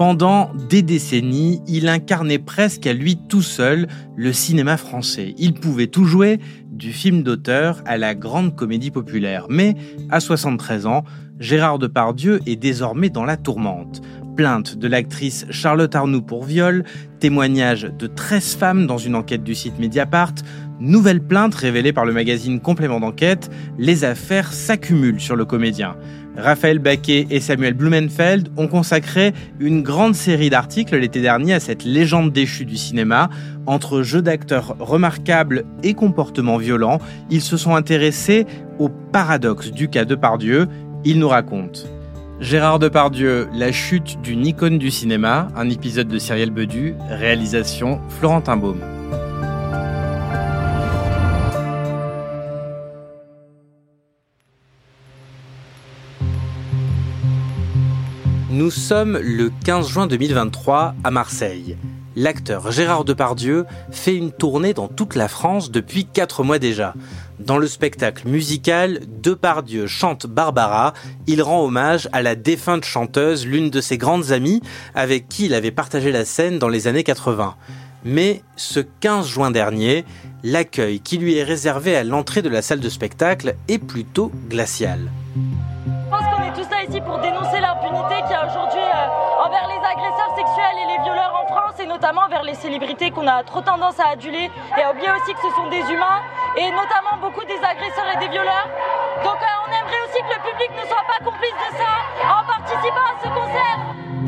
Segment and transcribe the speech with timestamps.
[0.00, 5.34] pendant des décennies, il incarnait presque à lui tout seul le cinéma français.
[5.36, 6.40] Il pouvait tout jouer,
[6.70, 9.44] du film d'auteur à la grande comédie populaire.
[9.50, 9.74] Mais
[10.08, 11.04] à 73 ans,
[11.38, 14.00] Gérard Depardieu est désormais dans la tourmente.
[14.36, 16.84] Plainte de l'actrice Charlotte Arnoux pour viol,
[17.18, 20.32] témoignage de 13 femmes dans une enquête du site Mediapart,
[20.80, 25.96] nouvelle plainte révélée par le magazine Complément d'enquête, les affaires s'accumulent sur le comédien.
[26.36, 31.84] Raphaël Baquet et Samuel Blumenfeld ont consacré une grande série d'articles l'été dernier à cette
[31.84, 33.28] légende déchue du cinéma.
[33.66, 36.98] Entre jeux d'acteurs remarquables et comportements violents,
[37.30, 38.46] ils se sont intéressés
[38.78, 40.66] au paradoxe du cas Depardieu.
[41.04, 41.80] Ils nous racontent.
[42.40, 48.56] Gérard Depardieu, La chute d'une icône du cinéma, un épisode de Cyrielle Bedu, réalisation Florentin
[48.56, 48.99] Baume.
[58.60, 61.78] Nous sommes le 15 juin 2023 à Marseille.
[62.14, 66.92] L'acteur Gérard Depardieu fait une tournée dans toute la France depuis 4 mois déjà.
[67.38, 70.92] Dans le spectacle musical, Depardieu chante Barbara.
[71.26, 74.60] Il rend hommage à la défunte chanteuse, l'une de ses grandes amies,
[74.94, 77.54] avec qui il avait partagé la scène dans les années 80.
[78.04, 80.04] Mais ce 15 juin dernier,
[80.44, 85.08] l'accueil qui lui est réservé à l'entrée de la salle de spectacle est plutôt glacial
[91.80, 95.32] et notamment vers les célébrités qu'on a trop tendance à aduler et à oublier aussi
[95.32, 96.20] que ce sont des humains
[96.56, 98.68] et notamment beaucoup des agresseurs et des violeurs.
[99.24, 101.90] Donc euh, on aimerait aussi que le public ne soit pas complice de ça
[102.28, 104.19] en participant à ce concert.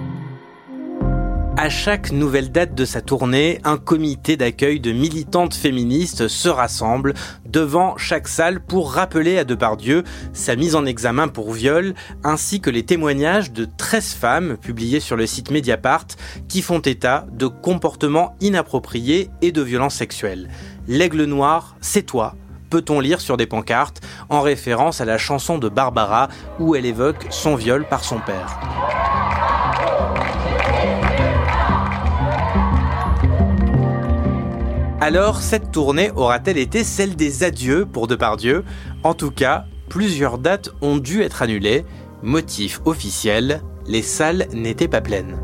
[1.62, 7.14] À chaque nouvelle date de sa tournée, un comité d'accueil de militantes féministes se rassemble
[7.46, 10.02] devant chaque salle pour rappeler à Depardieu
[10.33, 15.14] sa mise en examen pour viol, ainsi que les témoignages de 13 femmes publiés sur
[15.14, 16.08] le site Mediapart
[16.48, 20.48] qui font état de comportements inappropriés et de violences sexuelles.
[20.89, 22.34] L'aigle noir, c'est toi,
[22.70, 26.28] peut-on lire sur des pancartes en référence à la chanson de Barbara
[26.58, 28.58] où elle évoque son viol par son père.
[35.05, 38.63] Alors, cette tournée aura-t-elle été celle des adieux pour Depardieu?
[39.02, 41.85] En tout cas, plusieurs dates ont dû être annulées.
[42.23, 45.40] Motif officiel, les salles n'étaient pas pleines.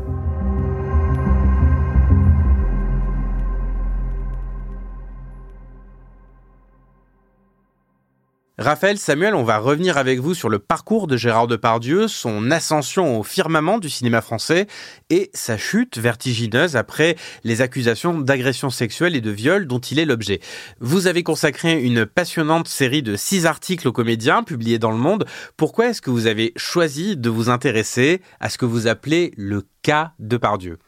[8.59, 13.17] Raphaël Samuel, on va revenir avec vous sur le parcours de Gérard Depardieu, son ascension
[13.17, 14.67] au firmament du cinéma français
[15.09, 17.15] et sa chute vertigineuse après
[17.45, 20.41] les accusations d'agression sexuelle et de viol dont il est l'objet.
[20.81, 25.23] Vous avez consacré une passionnante série de six articles aux comédiens publiés dans le monde.
[25.55, 29.63] Pourquoi est-ce que vous avez choisi de vous intéresser à ce que vous appelez le
[29.83, 30.79] cas Depardieu?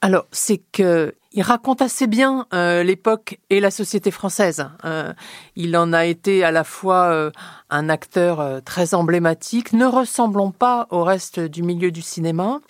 [0.00, 4.68] Alors, c'est que il raconte assez bien euh, l'époque et la société française.
[4.84, 5.12] Euh,
[5.56, 7.30] il en a été à la fois euh,
[7.70, 12.60] un acteur très emblématique, ne ressemblant pas au reste du milieu du cinéma,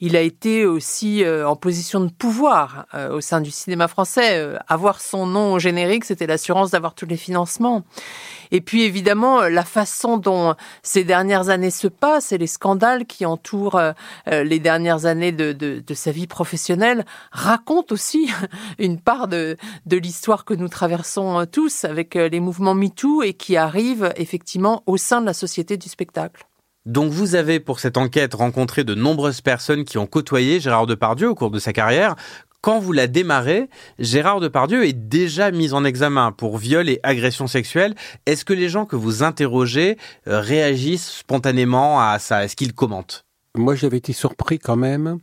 [0.00, 4.38] il a été aussi euh, en position de pouvoir euh, au sein du cinéma français.
[4.38, 7.82] Euh, avoir son nom au générique, c'était l'assurance d'avoir tous les financements.
[8.50, 13.26] Et puis évidemment, la façon dont ces dernières années se passent et les scandales qui
[13.26, 13.80] entourent
[14.26, 18.30] les dernières années de, de, de, sa vie professionnelle racontent aussi
[18.78, 23.56] une part de, de l'histoire que nous traversons tous avec les mouvements MeToo et qui
[23.56, 26.46] arrivent effectivement au sein de la société du spectacle.
[26.86, 31.28] Donc vous avez pour cette enquête rencontré de nombreuses personnes qui ont côtoyé Gérard Depardieu
[31.28, 32.14] au cours de sa carrière.
[32.60, 37.48] Quand vous la démarrez, Gérard Depardieu est déjà mis en examen pour viol et agression
[37.48, 37.96] sexuelle.
[38.24, 42.44] Est-ce que les gens que vous interrogez euh, réagissent spontanément à ça?
[42.44, 43.24] Est-ce qu'ils commentent?
[43.56, 45.18] Moi j'avais été surpris quand même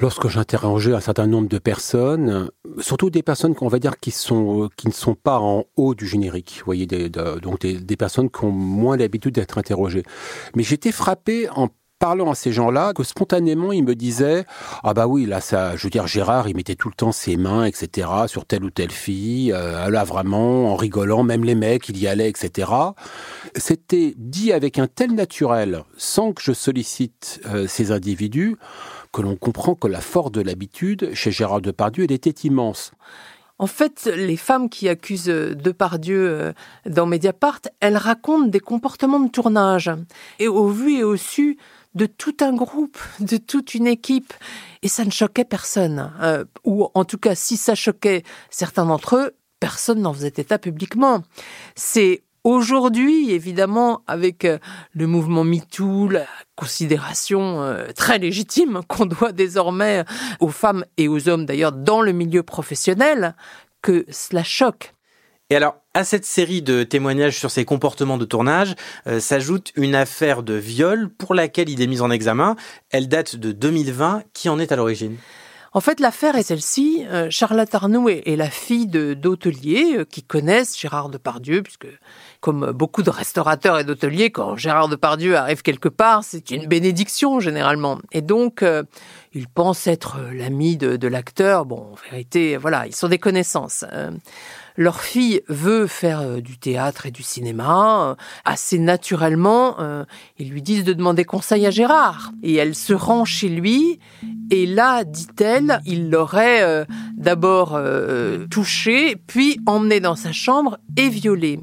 [0.00, 2.50] Lorsque j'interrogeais un certain nombre de personnes,
[2.80, 6.06] surtout des personnes qu'on va dire qui sont qui ne sont pas en haut du
[6.06, 10.02] générique, vous voyez, des, donc des, personnes qui ont moins l'habitude d'être interrogées.
[10.56, 11.68] Mais j'étais frappé en
[12.00, 14.44] parlant à ces gens-là que spontanément ils me disaient
[14.82, 17.36] ah bah oui là ça je veux dire Gérard il mettait tout le temps ses
[17.36, 21.88] mains etc sur telle ou telle fille euh, là vraiment en rigolant même les mecs
[21.88, 22.70] il y allait etc
[23.56, 28.58] c'était dit avec un tel naturel sans que je sollicite euh, ces individus
[29.14, 32.90] que l'on comprend que la force de l'habitude chez Gérard Depardieu, elle était immense.
[33.58, 36.52] En fait, les femmes qui accusent Depardieu euh,
[36.86, 39.92] dans Mediapart, elles racontent des comportements de tournage.
[40.40, 41.56] Et au vu et au su
[41.94, 44.34] de tout un groupe, de toute une équipe.
[44.82, 46.12] Et ça ne choquait personne.
[46.20, 50.58] Euh, ou en tout cas, si ça choquait certains d'entre eux, personne n'en faisait état
[50.58, 51.22] publiquement.
[51.76, 54.58] C'est Aujourd'hui, évidemment, avec euh,
[54.92, 56.26] le mouvement MeToo, la
[56.56, 60.04] considération euh, très légitime qu'on doit désormais
[60.40, 63.34] aux femmes et aux hommes d'ailleurs dans le milieu professionnel,
[63.80, 64.94] que cela choque.
[65.48, 68.74] Et alors, à cette série de témoignages sur ses comportements de tournage
[69.06, 72.56] euh, s'ajoute une affaire de viol pour laquelle il est mis en examen.
[72.90, 74.22] Elle date de 2020.
[74.34, 75.16] Qui en est à l'origine?
[75.76, 77.04] En fait, l'affaire est celle-ci.
[77.08, 81.88] Euh, Charlotte Arnoux est, la fille d'hôteliers euh, qui connaissent Gérard Depardieu, puisque
[82.44, 87.40] comme beaucoup de restaurateurs et d'hôteliers, quand Gérard Depardieu arrive quelque part, c'est une bénédiction
[87.40, 87.98] généralement.
[88.12, 88.82] Et donc, euh,
[89.32, 91.64] il pense être l'ami de, l'acteur.
[91.64, 93.86] Bon, en vérité, voilà, ils sont des connaissances
[94.76, 98.14] leur fille veut faire euh, du théâtre et du cinéma, euh,
[98.44, 100.04] assez naturellement, euh,
[100.38, 102.32] ils lui disent de demander conseil à Gérard.
[102.42, 103.98] Et elle se rend chez lui,
[104.50, 106.86] et là, dit-elle, il l'aurait
[107.16, 107.78] d'abord
[108.50, 111.60] touché, puis emmené dans sa chambre et violé.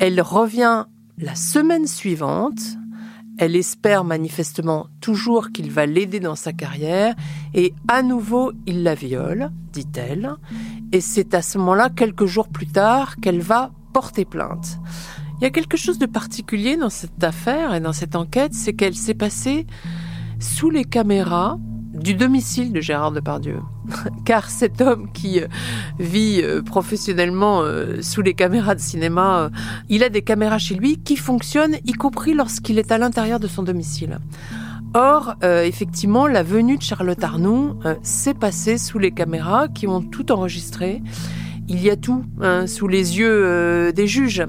[0.00, 0.84] Elle revient
[1.18, 2.60] la semaine suivante,
[3.38, 7.14] elle espère manifestement toujours qu'il va l'aider dans sa carrière
[7.54, 10.32] et à nouveau il la viole, dit-elle.
[10.92, 14.78] Et c'est à ce moment-là, quelques jours plus tard, qu'elle va porter plainte.
[15.38, 18.72] Il y a quelque chose de particulier dans cette affaire et dans cette enquête, c'est
[18.72, 19.66] qu'elle s'est passée
[20.40, 21.58] sous les caméras
[21.92, 23.60] du domicile de Gérard Depardieu.
[24.24, 25.46] Car cet homme qui euh,
[25.98, 29.50] vit euh, professionnellement euh, sous les caméras de cinéma,
[29.88, 33.46] il a des caméras chez lui qui fonctionnent, y compris lorsqu'il est à l'intérieur de
[33.46, 34.18] son domicile.
[34.94, 40.32] Or, effectivement, la venue de Charlotte Arnoux s'est passée sous les caméras qui ont tout
[40.32, 41.02] enregistré.
[41.68, 44.46] Il y a tout hein, sous les yeux des juges.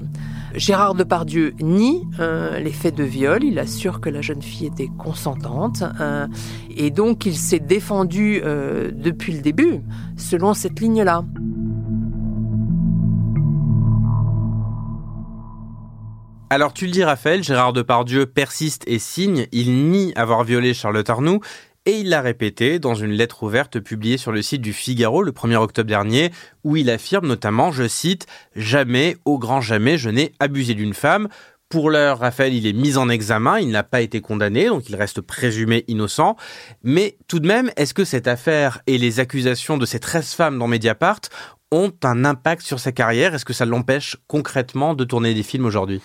[0.56, 4.90] Gérard Depardieu nie euh, les faits de viol, il assure que la jeune fille était
[4.98, 6.28] consentante euh,
[6.76, 9.82] et donc il s'est défendu euh, depuis le début
[10.16, 11.24] selon cette ligne-là.
[16.50, 21.10] Alors tu le dis Raphaël, Gérard Depardieu persiste et signe, il nie avoir violé Charlotte
[21.10, 21.42] Arnoux
[21.88, 25.32] et il l'a répété dans une lettre ouverte publiée sur le site du Figaro le
[25.32, 26.32] 1er octobre dernier,
[26.66, 31.30] où il affirme notamment, je cite, Jamais, au grand jamais, je n'ai abusé d'une femme.
[31.70, 34.98] Pour l'heure, Raphaël, il est mis en examen, il n'a pas été condamné, donc il
[34.98, 36.36] reste présumé innocent.
[36.84, 40.60] Mais tout de même, est-ce que cette affaire et les accusations de ces 13 femmes
[40.60, 41.22] dans Mediapart
[41.72, 43.34] ont un impact sur sa carrière?
[43.34, 46.02] Est-ce que ça l'empêche concrètement de tourner des films aujourd'hui?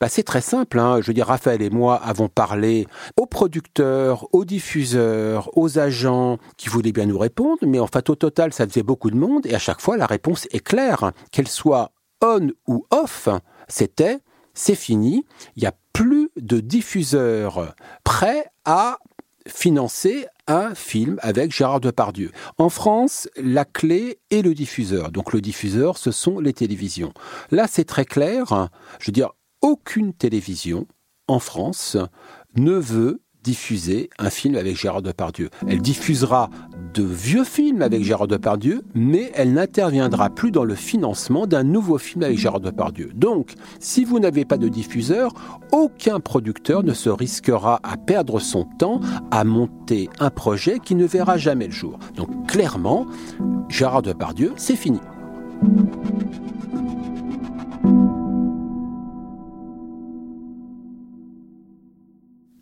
[0.00, 0.78] Bah, c'est très simple.
[0.78, 1.00] Hein.
[1.00, 2.86] Je veux dire, Raphaël et moi avons parlé
[3.16, 8.14] aux producteurs, aux diffuseurs, aux agents qui voulaient bien nous répondre, mais en fait, au
[8.14, 11.12] total, ça faisait beaucoup de monde et à chaque fois, la réponse est claire.
[11.30, 11.92] Qu'elle soit
[12.22, 13.28] on ou off,
[13.68, 14.20] c'était
[14.54, 15.26] c'est fini.
[15.56, 17.74] Il n'y a plus de diffuseurs
[18.04, 18.98] prêts à
[19.46, 22.30] financer un film avec Gérard Depardieu.
[22.58, 25.10] En France, la clé est le diffuseur.
[25.10, 27.12] Donc le diffuseur, ce sont les télévisions.
[27.50, 28.68] Là, c'est très clair.
[29.00, 29.30] Je veux dire,
[29.64, 30.86] aucune télévision
[31.26, 31.96] en France
[32.54, 35.48] ne veut diffuser un film avec Gérard Depardieu.
[35.66, 36.50] Elle diffusera
[36.92, 41.96] de vieux films avec Gérard Depardieu, mais elle n'interviendra plus dans le financement d'un nouveau
[41.96, 43.10] film avec Gérard Depardieu.
[43.14, 45.32] Donc, si vous n'avez pas de diffuseur,
[45.72, 49.00] aucun producteur ne se risquera à perdre son temps
[49.30, 51.98] à monter un projet qui ne verra jamais le jour.
[52.16, 53.06] Donc, clairement,
[53.70, 55.00] Gérard Depardieu, c'est fini.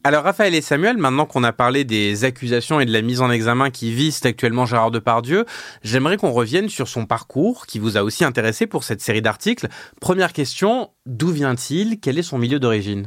[0.05, 3.31] Alors Raphaël et Samuel, maintenant qu'on a parlé des accusations et de la mise en
[3.31, 5.45] examen qui visent actuellement Gérard Depardieu,
[5.85, 9.69] j'aimerais qu'on revienne sur son parcours qui vous a aussi intéressé pour cette série d'articles.
[10.01, 12.01] Première question, d'où vient-il?
[12.01, 13.07] Quel est son milieu d'origine?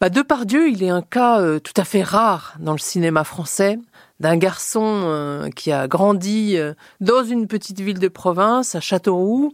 [0.00, 3.78] Bah, Depardieu, il est un cas euh, tout à fait rare dans le cinéma français
[4.18, 9.52] d'un garçon euh, qui a grandi euh, dans une petite ville de province, à Châteauroux,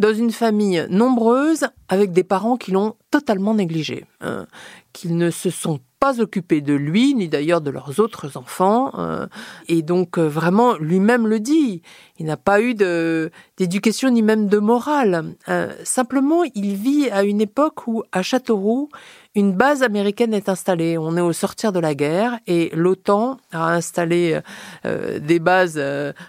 [0.00, 4.46] dans une famille nombreuse, avec des parents qui l'ont totalement négligé, hein,
[4.94, 8.90] qu'ils ne se sont pas occupés de lui, ni d'ailleurs de leurs autres enfants.
[8.98, 9.26] Euh,
[9.68, 11.82] et donc euh, vraiment, lui-même le dit,
[12.18, 15.34] il n'a pas eu d'éducation ni même de morale.
[15.50, 18.88] Euh, simplement, il vit à une époque où, à Châteauroux,
[19.34, 20.96] une base américaine est installée.
[20.96, 24.40] On est au sortir de la guerre et l'OTAN a installé
[24.84, 25.80] des bases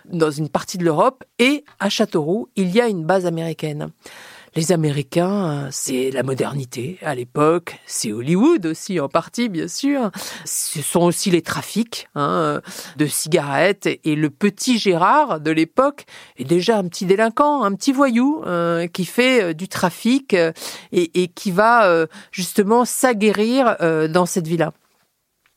[0.05, 3.89] dans une partie de l'Europe et à Châteauroux, il y a une base américaine.
[4.53, 10.11] Les Américains, c'est la modernité à l'époque, c'est Hollywood aussi en partie bien sûr.
[10.43, 12.59] Ce sont aussi les trafics hein,
[12.97, 16.03] de cigarettes et le petit Gérard de l'époque
[16.37, 20.51] est déjà un petit délinquant, un petit voyou euh, qui fait euh, du trafic euh,
[20.91, 23.77] et, qui va justement s'aguerrir
[24.09, 24.73] dans cette villa.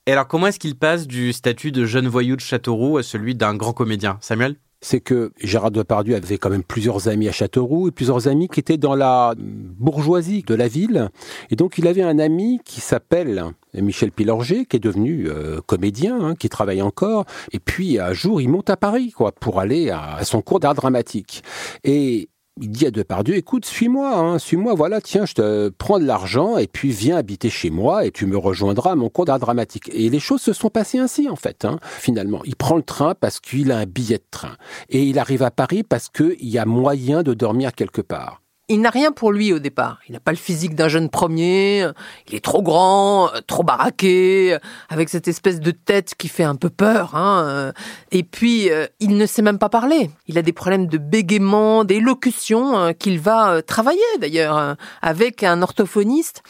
[0.06, 3.34] Et alors, comment est-ce qu'il passe du statut de jeune voyou de Châteauroux à celui
[3.34, 4.18] d'un grand comédien?
[4.20, 4.56] Samuel?
[4.84, 8.60] C'est que Gérard Depardieu avait quand même plusieurs amis à Châteauroux et plusieurs amis qui
[8.60, 11.08] étaient dans la bourgeoisie de la ville.
[11.50, 16.20] Et donc il avait un ami qui s'appelle Michel Pilorger, qui est devenu euh, comédien,
[16.20, 17.24] hein, qui travaille encore.
[17.52, 20.60] Et puis un jour, il monte à Paris, quoi, pour aller à, à son cours
[20.60, 21.42] d'art dramatique.
[21.82, 22.28] Et
[22.60, 26.56] il dit à Depardieu, écoute, suis-moi, hein, suis-moi, voilà, tiens, je te prends de l'argent
[26.56, 29.90] et puis viens habiter chez moi et tu me rejoindras à mon cours dramatique.
[29.92, 32.42] Et les choses se sont passées ainsi, en fait, hein, finalement.
[32.44, 34.56] Il prend le train parce qu'il a un billet de train.
[34.88, 38.80] Et il arrive à Paris parce qu'il y a moyen de dormir quelque part il
[38.80, 40.00] n'a rien pour lui au départ.
[40.08, 41.86] Il n'a pas le physique d'un jeune premier,
[42.28, 44.56] il est trop grand, trop baraqué,
[44.88, 47.14] avec cette espèce de tête qui fait un peu peur.
[47.14, 47.72] Hein.
[48.10, 50.10] Et puis, euh, il ne sait même pas parler.
[50.26, 55.62] Il a des problèmes de bégaiement, d'élocution euh, qu'il va euh, travailler d'ailleurs avec un
[55.62, 56.42] orthophoniste.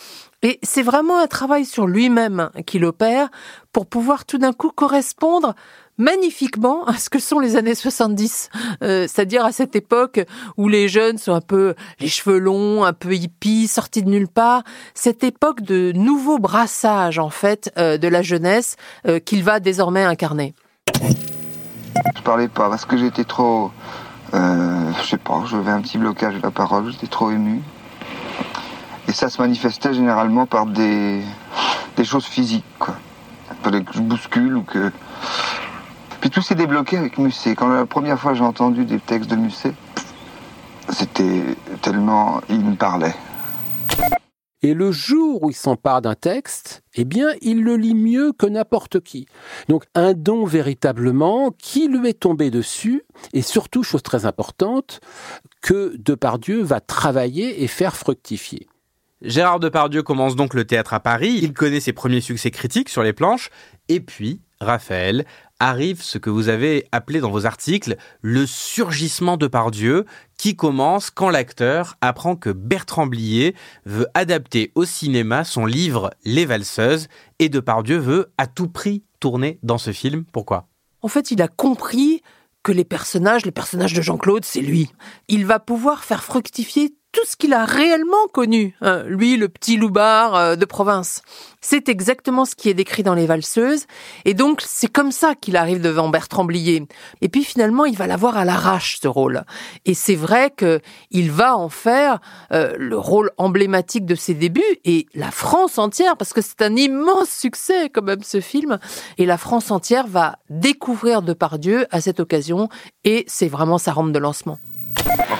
[0.42, 3.30] Et c'est vraiment un travail sur lui-même qu'il opère
[3.73, 5.54] pour pouvoir tout d'un coup correspondre
[5.98, 8.50] magnifiquement à ce que sont les années 70,
[8.82, 10.20] euh, c'est-à-dire à cette époque
[10.56, 14.28] où les jeunes sont un peu les cheveux longs, un peu hippies, sortis de nulle
[14.28, 14.62] part,
[14.94, 20.04] cette époque de nouveau brassage en fait euh, de la jeunesse euh, qu'il va désormais
[20.04, 20.54] incarner.
[22.16, 23.70] Je parlais pas parce que j'étais trop,
[24.32, 27.62] je sais pas, j'avais un petit blocage de la parole, j'étais trop ému.
[29.06, 31.22] Et ça se manifestait généralement par des,
[32.02, 32.96] choses physiques, quoi.
[33.62, 34.90] que je bouscule ou que
[36.24, 37.54] puis tout s'est débloqué avec Musset.
[37.54, 39.74] Quand la première fois j'ai entendu des textes de Musset,
[40.88, 41.44] c'était
[41.82, 42.40] tellement...
[42.48, 43.14] il me parlait.
[44.62, 48.46] Et le jour où il s'empare d'un texte, eh bien, il le lit mieux que
[48.46, 49.26] n'importe qui.
[49.68, 53.02] Donc, un don véritablement qui lui est tombé dessus,
[53.34, 55.00] et surtout, chose très importante,
[55.60, 58.66] que Depardieu va travailler et faire fructifier.
[59.20, 63.02] Gérard Depardieu commence donc le théâtre à Paris, il connaît ses premiers succès critiques sur
[63.02, 63.50] les planches,
[63.88, 65.26] et puis, Raphaël,
[65.61, 70.04] arrive ce que vous avez appelé dans vos articles le surgissement de Pardieu,
[70.37, 76.46] qui commence quand l'acteur apprend que Bertrand Blier veut adapter au cinéma son livre Les
[76.46, 77.08] Valseuses,
[77.38, 80.25] et Depardieu veut à tout prix tourner dans ce film.
[80.32, 80.66] Pourquoi?
[81.02, 82.23] En fait, il a compris
[82.62, 84.90] que les personnages, les personnages de Jean-Claude, c'est lui.
[85.28, 89.76] Il va pouvoir faire fructifier tout ce qu'il a réellement connu, hein, lui, le petit
[89.76, 91.23] loupard euh, de province.
[91.61, 93.87] C'est exactement ce qui est décrit dans Les Valseuses,
[94.25, 96.87] et donc c'est comme ça qu'il arrive devant Bertrand Blier.
[97.21, 99.44] Et puis finalement, il va l'avoir à l'arrache, ce rôle.
[99.87, 100.80] Et c'est vrai que
[101.12, 102.18] il va en faire
[102.52, 106.75] euh, le rôle emblématique de ses débuts, et la France entière, parce que c'est un
[106.75, 108.78] immense succès quand même ce film,
[109.18, 112.68] et la France entière va découvrir Depardieu à cette occasion,
[113.04, 114.59] et c'est vraiment sa rampe de lancement.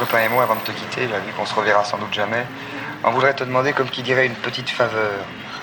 [0.04, 2.44] Copain et moi, avant de te quitter, vu qu'on se reverra sans doute jamais,
[3.04, 5.12] on voudrait te demander comme qui dirait une petite faveur.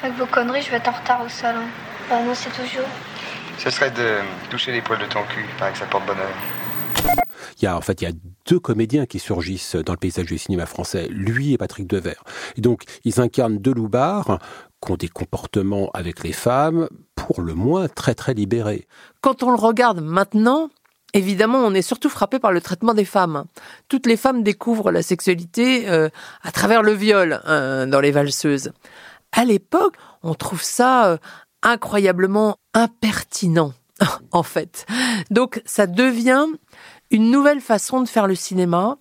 [0.01, 1.61] Avec vos conneries, je vais être en retard au salon.
[2.09, 2.87] Bah non, c'est toujours.
[3.59, 4.17] Ce serait de
[4.49, 6.31] toucher les poils de ton cul, paraît que ça porte bonheur.
[7.59, 8.15] Il y a, en fait, il y a
[8.47, 12.23] deux comédiens qui surgissent dans le paysage du cinéma français, lui et Patrick Devers.
[12.57, 14.39] Et donc, ils incarnent deux loupards
[14.83, 18.87] qui ont des comportements avec les femmes, pour le moins très très libérés.
[19.21, 20.69] Quand on le regarde maintenant,
[21.13, 23.45] Évidemment, on est surtout frappé par le traitement des femmes.
[23.89, 26.09] Toutes les femmes découvrent la sexualité euh,
[26.41, 28.71] à travers le viol euh, dans les valseuses.
[29.33, 31.17] À l'époque, on trouve ça euh,
[31.63, 33.73] incroyablement impertinent,
[34.31, 34.85] en fait.
[35.29, 36.45] Donc, ça devient
[37.09, 38.97] une nouvelle façon de faire le cinéma,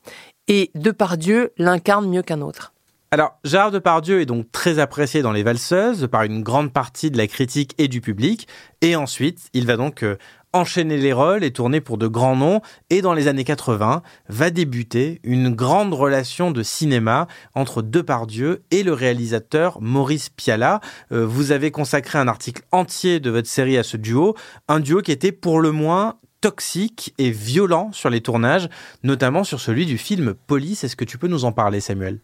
[0.48, 2.72] et Depardieu l'incarne mieux qu'un autre.
[3.12, 7.16] Alors, Gérard Depardieu est donc très apprécié dans Les Valseuses par une grande partie de
[7.16, 8.46] la critique et du public.
[8.82, 10.04] Et ensuite, il va donc
[10.52, 12.60] enchaîner les rôles et tourner pour de grands noms.
[12.90, 18.82] Et dans les années 80, va débuter une grande relation de cinéma entre Depardieu et
[18.82, 20.80] le réalisateur Maurice Piala.
[21.12, 24.34] Euh, vous avez consacré un article entier de votre série à ce duo,
[24.68, 28.68] un duo qui était pour le moins toxique et violent sur les tournages,
[29.02, 30.84] notamment sur celui du film Police.
[30.84, 32.20] Est-ce que tu peux nous en parler, Samuel?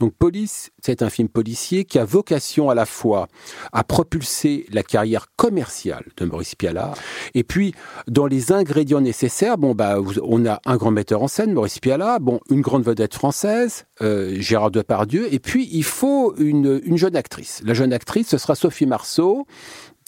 [0.00, 3.28] Donc Police, c'est un film policier qui a vocation à la fois
[3.72, 6.94] à propulser la carrière commerciale de Maurice Piala,
[7.34, 7.74] et puis
[8.08, 12.18] dans les ingrédients nécessaires, bon bah on a un grand metteur en scène, Maurice Piala,
[12.18, 17.62] bon une grande vedette française, euh, Gérard Depardieu, et puis il faut une jeune actrice.
[17.64, 19.46] La jeune actrice, ce sera Sophie Marceau,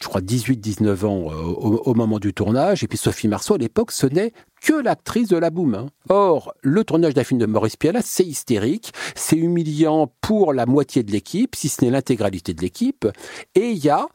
[0.03, 3.93] je crois 18-19 ans euh, au, moment du tournage, et puis Sophie Marceau à l'époque,
[3.93, 5.75] ce n'est que l'actrice de la boum.
[5.75, 5.87] Hein.
[6.11, 11.03] Or, le tournage d'un film de Maurice Pialat, c'est hystérique, c'est humiliant pour la moitié
[11.03, 13.09] de l'équipe, si ce n'est l'intégralité de l'équipe,
[13.55, 14.07] et il y a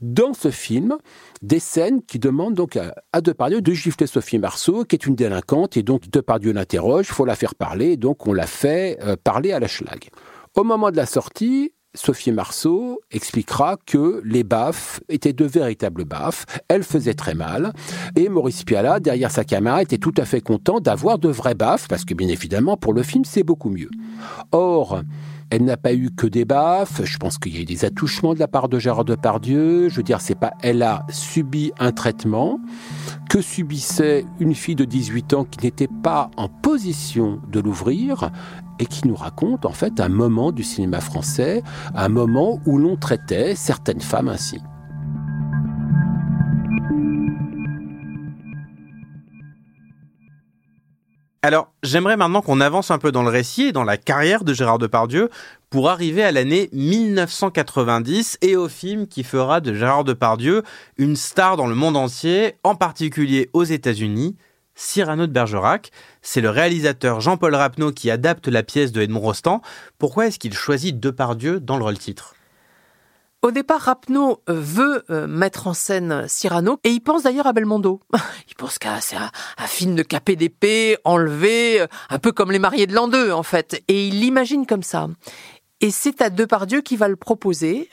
[0.00, 0.96] dans ce film
[1.40, 5.14] des scènes qui demandent donc à, à Depardieu de gifler Sophie Marceau, qui est une
[5.14, 9.14] délinquante, et donc Depardieu l'interroge, il faut la faire parler, donc on la fait euh,
[9.22, 10.10] parler à la schlag.
[10.56, 16.44] Au moment de la sortie, Sophie Marceau expliquera que les baffes étaient de véritables baffes,
[16.68, 17.72] elles faisaient très mal,
[18.14, 21.88] et Maurice Piala, derrière sa caméra, était tout à fait content d'avoir de vraies baffes,
[21.88, 23.90] parce que bien évidemment, pour le film, c'est beaucoup mieux.
[24.52, 25.02] Or,
[25.50, 27.04] elle n'a pas eu que des baffes.
[27.04, 29.88] Je pense qu'il y a eu des attouchements de la part de Gérard Depardieu.
[29.88, 32.60] Je veux dire, c'est pas, elle a subi un traitement
[33.30, 38.30] que subissait une fille de 18 ans qui n'était pas en position de l'ouvrir?
[38.78, 41.62] Et qui nous raconte en fait un moment du cinéma français,
[41.94, 44.60] un moment où l'on traitait certaines femmes ainsi.
[51.40, 54.52] Alors, j'aimerais maintenant qu'on avance un peu dans le récit et dans la carrière de
[54.52, 55.30] Gérard Depardieu
[55.70, 60.64] pour arriver à l'année 1990 et au film qui fera de Gérard Depardieu
[60.96, 64.36] une star dans le monde entier, en particulier aux États-Unis,
[64.78, 65.90] Cyrano de Bergerac.
[66.22, 69.60] C'est le réalisateur Jean-Paul Rapneau qui adapte la pièce de Edmond Rostand.
[69.98, 72.34] Pourquoi est-ce qu'il choisit Depardieu dans le rôle titre?
[73.42, 77.52] Au départ, Rapneau euh, veut euh, mettre en scène Cyrano et il pense d'ailleurs à
[77.52, 78.00] Belmondo.
[78.48, 79.30] Il pense qu'à c'est un,
[79.66, 83.80] film de KPDP, enlevé, euh, un peu comme les mariés de l'an 2 en fait.
[83.86, 85.08] Et il l'imagine comme ça.
[85.80, 87.88] Et c'est à Depardieu qui va le proposer.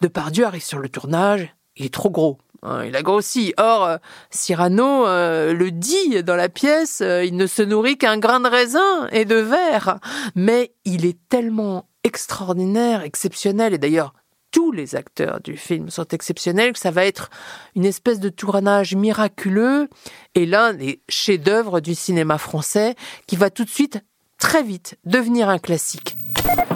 [0.00, 2.38] Depardieu arrive sur le tournage, il est trop gros.
[2.62, 3.54] Hein, il a grossi.
[3.56, 3.96] Or,
[4.30, 9.24] Cyrano le dit dans la pièce, il ne se nourrit qu'un grain de raisin et
[9.24, 9.98] de verre.
[10.34, 14.12] Mais il est tellement extraordinaire, exceptionnel, et d'ailleurs
[14.50, 17.30] tous les acteurs du film sont exceptionnels, que ça va être
[17.76, 19.88] une espèce de tournage miraculeux
[20.34, 22.94] et l'un des chefs-d'œuvre du cinéma français
[23.26, 24.00] qui va tout de suite,
[24.38, 26.16] très vite, devenir un classique.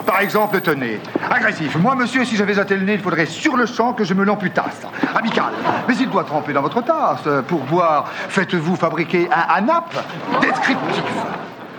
[0.06, 1.00] Par exemple, tenez,
[1.30, 1.76] agressif.
[1.76, 4.24] Moi, monsieur, si j'avais attelé le nez, il faudrait sur le champ que je me
[4.24, 4.82] l'amputasse.
[5.14, 5.52] Amical.
[5.88, 7.26] Mais il doit tremper dans votre tasse.
[7.48, 9.94] Pour boire, faites-vous fabriquer un ANAP
[10.40, 11.02] descriptif.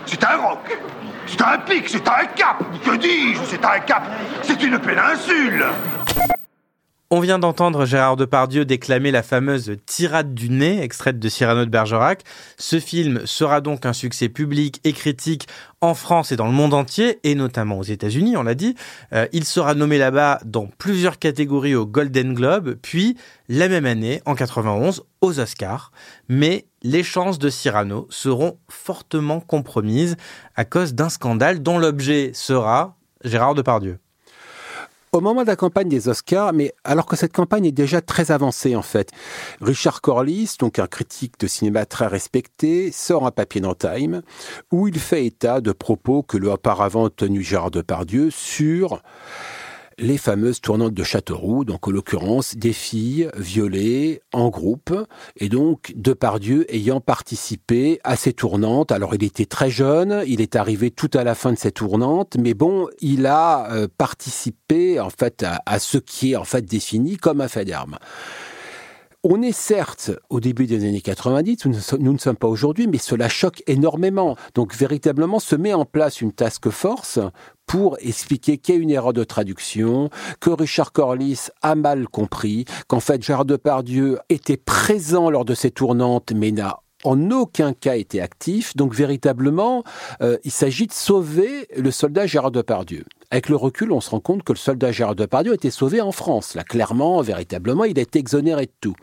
[0.04, 0.78] C'est un roc.
[1.26, 3.40] C'est un pic, c'est un cap Que dis-je?
[3.44, 4.04] C'est un cap
[4.42, 5.66] C'est une péninsule
[7.10, 11.70] on vient d'entendre Gérard Depardieu déclamer la fameuse tirade du nez, extraite de Cyrano de
[11.70, 12.22] Bergerac.
[12.58, 15.46] Ce film sera donc un succès public et critique
[15.80, 18.74] en France et dans le monde entier, et notamment aux États-Unis, on l'a dit.
[19.12, 23.16] Euh, il sera nommé là-bas dans plusieurs catégories au Golden Globe, puis
[23.48, 25.92] la même année, en 91, aux Oscars.
[26.28, 30.16] Mais les chances de Cyrano seront fortement compromises
[30.56, 34.00] à cause d'un scandale dont l'objet sera Gérard Depardieu
[35.16, 38.30] au moment de la campagne des Oscars, mais alors que cette campagne est déjà très
[38.30, 39.10] avancée en fait.
[39.60, 44.22] Richard Corliss, donc un critique de cinéma très respecté, sort un papier dans Time
[44.70, 49.02] où il fait état de propos que lui auparavant tenu Gérard Depardieu sur
[49.98, 54.94] les fameuses tournantes de Châteauroux, donc en l'occurrence des filles violées en groupe,
[55.36, 58.92] et donc Depardieu ayant participé à ces tournantes.
[58.92, 62.36] Alors il était très jeune, il est arrivé tout à la fin de ces tournantes,
[62.38, 66.64] mais bon, il a euh, participé en fait à, à, ce qui est en fait
[66.64, 67.98] défini comme un fait d'armes.
[69.22, 71.66] On est certes au début des années 90,
[71.98, 74.36] nous ne sommes pas aujourd'hui, mais cela choque énormément.
[74.54, 77.18] Donc véritablement se met en place une task force
[77.66, 82.66] pour expliquer qu'il y a une erreur de traduction, que Richard Corliss a mal compris,
[82.86, 87.96] qu'en fait Gérard Depardieu était présent lors de ces tournantes, mais n'a en aucun cas
[87.96, 88.76] été actif.
[88.76, 89.82] Donc véritablement,
[90.22, 93.04] euh, il s'agit de sauver le soldat Gérard Depardieu.
[93.30, 96.00] Avec le recul, on se rend compte que le soldat Gérard Depardieu a été sauvé
[96.00, 96.54] en France.
[96.54, 98.94] Là, clairement, véritablement, il a été exonéré de tout.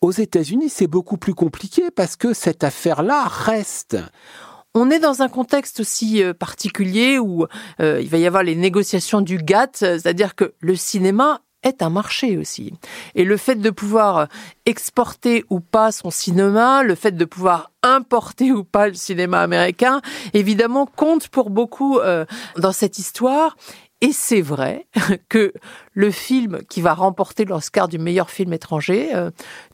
[0.00, 3.96] Aux États-Unis, c'est beaucoup plus compliqué parce que cette affaire-là reste.
[4.74, 7.46] On est dans un contexte aussi euh, particulier où
[7.80, 11.90] euh, il va y avoir les négociations du GATT, c'est-à-dire que le cinéma est un
[11.90, 12.72] marché aussi.
[13.14, 14.28] Et le fait de pouvoir
[14.64, 20.00] exporter ou pas son cinéma, le fait de pouvoir importer ou pas le cinéma américain,
[20.32, 22.24] évidemment, compte pour beaucoup euh,
[22.56, 23.56] dans cette histoire.
[24.02, 24.86] Et c'est vrai
[25.30, 25.54] que
[25.94, 29.30] le film qui va remporter l'Oscar du meilleur film étranger, euh,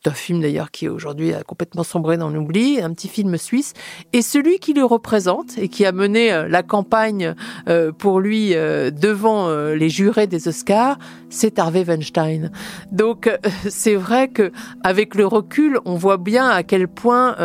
[0.07, 3.73] un film d'ailleurs qui aujourd'hui a complètement sombré dans l'oubli, un petit film suisse,
[4.13, 7.35] et celui qui le représente et qui a mené euh, la campagne
[7.69, 12.53] euh, pour lui euh, devant les jurés des Oscars, c'est Harvey Weinstein.
[12.93, 13.29] Donc
[13.69, 14.53] c'est vrai que
[14.85, 17.37] avec le recul, on voit bien à quel point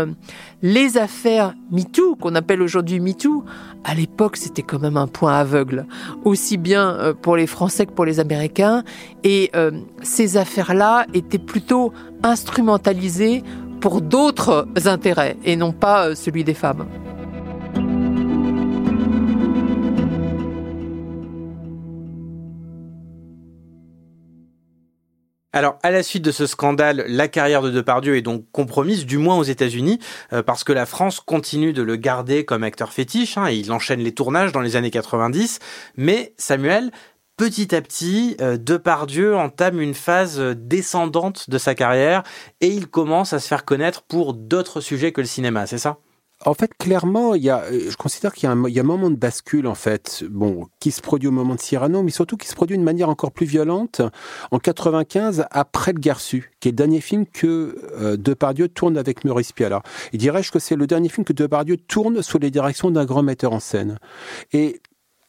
[0.62, 3.44] les affaires MeToo, qu'on appelle aujourd'hui MeToo,
[3.84, 5.86] à l'époque, c'était quand même un point aveugle,
[6.24, 8.84] aussi bien euh, pour les Français que pour les Américains.
[9.24, 11.94] Et euh, ces affaires-là étaient plutôt
[12.24, 13.44] instrumentalisées
[13.80, 16.88] pour d'autres intérêts et non pas euh, celui des femmes.
[25.54, 29.18] Alors, à la suite de ce scandale, la carrière de Depardieu est donc compromise, du
[29.18, 30.00] moins aux États-Unis,
[30.34, 33.72] euh, parce que la France continue de le garder comme acteur fétiche, hein, et il
[33.72, 35.60] enchaîne les tournages dans les années 90.
[35.96, 36.92] Mais Samuel,
[37.38, 42.24] petit à petit, euh, Depardieu entame une phase descendante de sa carrière
[42.60, 45.98] et il commence à se faire connaître pour d'autres sujets que le cinéma, c'est ça?
[46.46, 49.66] En fait, clairement, il y a, je considère qu'il y, a un moment de bascule,
[49.66, 52.78] en fait, bon, qui se produit au moment de Cyrano, mais surtout qui se produit
[52.78, 54.02] d'une manière encore plus violente
[54.52, 59.26] en 95, après Le Garçu, qui est le dernier film que euh, Depardieu tourne avec
[59.26, 59.82] Maurice Pialat.
[60.14, 63.24] Et dirais-je que c'est le dernier film que Depardieu tourne sous les directions d'un grand
[63.24, 63.98] metteur en scène.
[64.54, 64.80] Et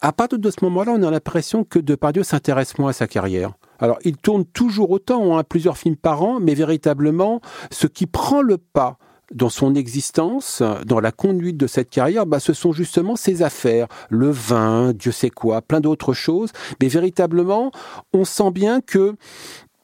[0.01, 3.53] à partir de ce moment-là, on a l'impression que Depardieu s'intéresse moins à sa carrière.
[3.81, 7.41] Alors, il tourne toujours autant, hein, plusieurs films par an, mais véritablement,
[7.71, 8.99] ce qui prend le pas
[9.33, 13.87] dans son existence, dans la conduite de cette carrière, bah, ce sont justement ses affaires,
[14.09, 16.51] le vin, Dieu sait quoi, plein d'autres choses.
[16.81, 17.71] Mais véritablement,
[18.13, 19.15] on sent bien que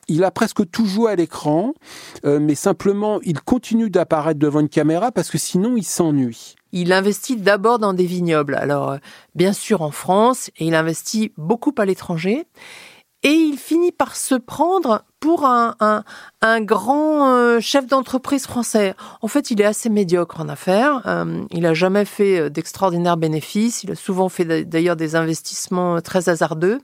[0.07, 1.73] il a presque tout joué à l'écran,
[2.27, 6.93] euh, mais simplement, il continue d'apparaître devant une caméra parce que sinon, il s'ennuie il
[6.93, 8.57] investit d'abord dans des vignobles.
[8.57, 8.97] Alors, euh,
[9.35, 12.47] bien sûr en France, et il investit beaucoup à l'étranger.
[13.25, 15.75] Et il finit par se prendre pour un,
[16.43, 18.95] un, grand euh, chef d'entreprise français.
[19.23, 21.03] En fait, il est assez médiocre en affaires.
[21.07, 23.83] Euh, il n'a jamais fait d'extraordinaires bénéfices.
[23.83, 26.81] Il a souvent fait d'ailleurs des investissements très hasardeux.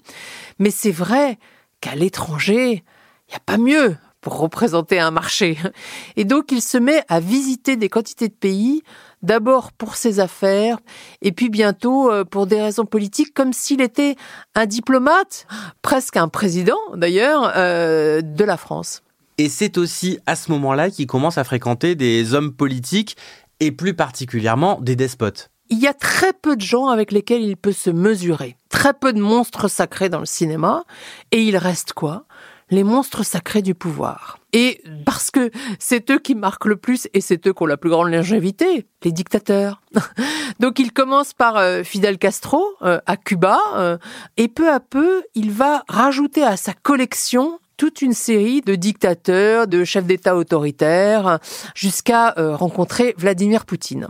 [0.58, 1.38] Mais c'est vrai
[1.82, 2.82] qu'à l'étranger,
[3.28, 5.58] il n'y a pas mieux pour représenter un marché.
[6.16, 8.82] Et donc, il se met à visiter des quantités de pays
[9.22, 10.78] d'abord pour ses affaires,
[11.20, 14.16] et puis bientôt euh, pour des raisons politiques, comme s'il était
[14.54, 15.46] un diplomate,
[15.82, 19.02] presque un président d'ailleurs, euh, de la France.
[19.36, 23.16] Et c'est aussi à ce moment-là qu'il commence à fréquenter des hommes politiques,
[23.60, 25.50] et plus particulièrement des despotes.
[25.68, 29.12] Il y a très peu de gens avec lesquels il peut se mesurer, très peu
[29.12, 30.84] de monstres sacrés dans le cinéma,
[31.30, 32.24] et il reste quoi?
[32.70, 34.38] Les monstres sacrés du pouvoir.
[34.52, 37.76] Et parce que c'est eux qui marquent le plus et c'est eux qui ont la
[37.76, 39.80] plus grande longévité, les dictateurs.
[40.60, 43.98] Donc il commence par euh, Fidel Castro euh, à Cuba euh,
[44.36, 49.66] et peu à peu il va rajouter à sa collection toute une série de dictateurs,
[49.66, 51.38] de chefs d'État autoritaires,
[51.74, 54.08] jusqu'à rencontrer Vladimir Poutine.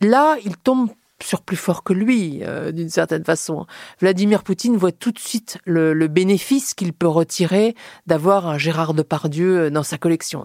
[0.00, 0.90] Là, il tombe
[1.22, 3.66] sur plus fort que lui, euh, d'une certaine façon.
[4.00, 7.74] Vladimir Poutine voit tout de suite le, bénéfice qu'il peut retirer
[8.06, 10.44] d'avoir un Gérard Depardieu euh, dans sa collection.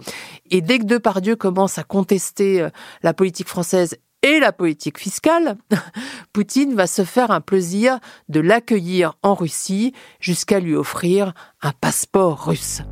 [0.50, 2.70] Et dès que Depardieu commence à contester euh,
[3.02, 5.56] la politique française et la politique fiscale,
[6.32, 11.32] Poutine va se faire un plaisir de l'accueillir en Russie jusqu'à lui offrir
[11.62, 12.82] un passeport russe.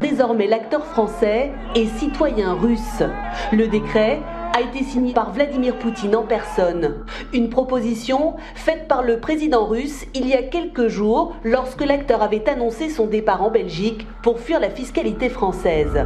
[0.00, 3.02] Désormais, l'acteur français est citoyen russe.
[3.52, 4.20] Le décret
[4.54, 7.04] a été signé par Vladimir Poutine en personne.
[7.32, 12.48] Une proposition faite par le président russe il y a quelques jours lorsque l'acteur avait
[12.48, 16.04] annoncé son départ en Belgique pour fuir la fiscalité française.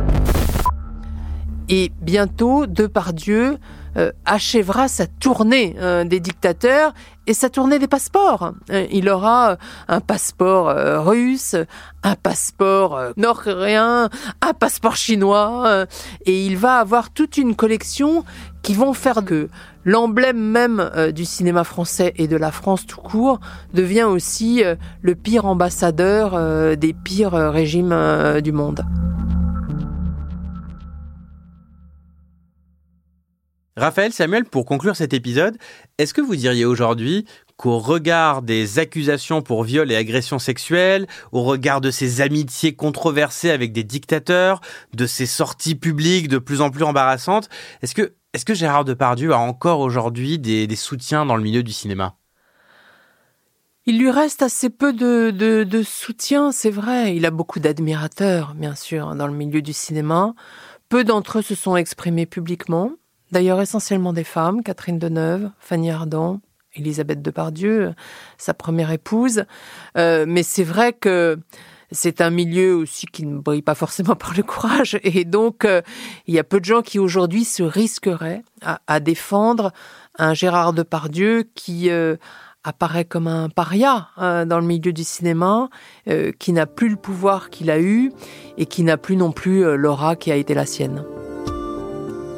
[1.68, 3.58] Et bientôt, Depardieu
[3.96, 6.92] euh, achèvera sa tournée euh, des dictateurs
[7.26, 8.52] et sa tournée des passeports.
[8.70, 9.56] Euh, il aura
[9.88, 10.68] un passeport
[11.04, 11.56] russe,
[12.02, 14.10] un passeport nord-coréen,
[14.42, 15.86] un passeport chinois,
[16.24, 18.24] et il va avoir toute une collection
[18.62, 19.48] qui vont faire que
[19.84, 23.40] l'emblème même du cinéma français et de la France tout court
[23.72, 24.62] devient aussi
[25.00, 28.84] le pire ambassadeur des pires régimes du monde.
[33.78, 35.58] Raphaël Samuel, pour conclure cet épisode,
[35.98, 37.26] est-ce que vous diriez aujourd'hui
[37.58, 43.50] qu'au regard des accusations pour viol et agression sexuelle, au regard de ces amitiés controversées
[43.50, 44.62] avec des dictateurs,
[44.94, 47.50] de ces sorties publiques de plus en plus embarrassantes,
[47.82, 52.16] est-ce que, Gérard Depardieu a encore aujourd'hui des, soutiens dans le milieu du cinéma?
[53.84, 57.14] Il lui reste assez peu de, de, de soutien, c'est vrai.
[57.14, 60.34] Il a beaucoup d'admirateurs, bien sûr, dans le milieu du cinéma.
[60.88, 62.92] Peu d'entre eux se sont exprimés publiquement
[63.32, 66.40] d'ailleurs essentiellement des femmes, Catherine Deneuve, Fanny Ardant,
[66.76, 67.94] Elisabeth Depardieu,
[68.38, 69.44] sa première épouse.
[69.96, 71.38] Euh, mais c'est vrai que
[71.90, 74.98] c'est un milieu aussi qui ne brille pas forcément par le courage.
[75.02, 75.82] Et donc, euh,
[76.26, 78.42] il y a peu de gens qui aujourd'hui se risqueraient
[78.86, 79.72] à, défendre
[80.18, 82.16] un Gérard Depardieu qui euh,
[82.64, 85.68] apparaît comme un paria dans le milieu du cinéma,
[86.40, 88.10] qui n'a plus le pouvoir qu'il a eu
[88.58, 91.04] et qui n'a plus non plus l'aura qui a été la sienne.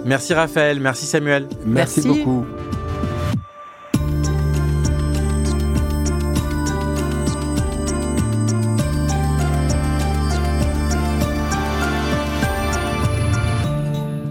[0.04, 1.46] Merci Raphaël, merci Samuel.
[1.66, 2.46] Merci, beaucoup.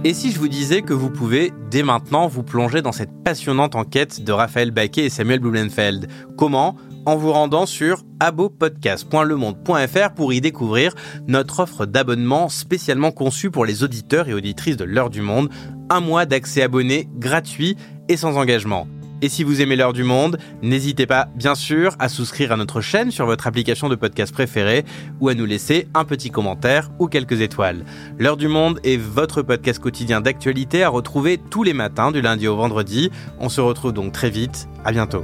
[0.07, 3.75] Et si je vous disais que vous pouvez, dès maintenant, vous plonger dans cette passionnante
[3.75, 6.07] enquête de Raphaël Baquet et Samuel Blumenfeld.
[6.37, 6.77] Comment?
[7.05, 10.95] En vous rendant sur abopodcast.lemonde.fr pour y découvrir
[11.27, 15.49] notre offre d'abonnement spécialement conçue pour les auditeurs et auditrices de l'heure du monde,
[15.89, 17.75] un mois d'accès abonné gratuit
[18.07, 18.87] et sans engagement.
[19.21, 22.81] Et si vous aimez l'heure du monde, n'hésitez pas, bien sûr, à souscrire à notre
[22.81, 24.85] chaîne sur votre application de podcast préférée
[25.19, 27.83] ou à nous laisser un petit commentaire ou quelques étoiles.
[28.19, 32.47] L'heure du monde est votre podcast quotidien d'actualité à retrouver tous les matins du lundi
[32.47, 33.09] au vendredi.
[33.39, 34.67] On se retrouve donc très vite.
[34.85, 35.23] À bientôt.